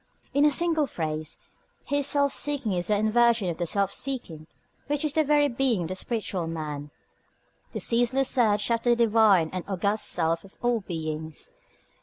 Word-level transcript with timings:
In 0.33 0.45
a 0.45 0.49
single 0.49 0.87
phrase, 0.87 1.37
his 1.83 2.07
self 2.07 2.33
seeking 2.33 2.73
is 2.73 2.87
the 2.87 2.95
inversion 2.97 3.51
of 3.51 3.57
the 3.57 3.67
Self 3.67 3.93
seeking 3.93 4.47
which 4.87 5.05
is 5.05 5.13
the 5.13 5.23
very 5.23 5.47
being 5.47 5.83
of 5.83 5.89
the 5.89 5.95
spiritual 5.95 6.47
man: 6.47 6.89
the 7.71 7.79
ceaseless 7.79 8.27
search 8.27 8.71
after 8.71 8.89
the 8.95 9.05
divine 9.05 9.51
and 9.53 9.63
august 9.67 10.07
Self 10.07 10.43
of 10.43 10.57
all 10.63 10.79
beings. 10.79 11.51